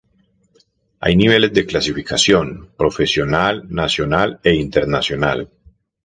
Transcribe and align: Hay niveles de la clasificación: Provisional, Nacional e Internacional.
Hay 0.99 1.15
niveles 1.15 1.53
de 1.53 1.61
la 1.61 1.67
clasificación: 1.67 2.71
Provisional, 2.75 3.65
Nacional 3.69 4.39
e 4.43 4.55
Internacional. 4.55 5.51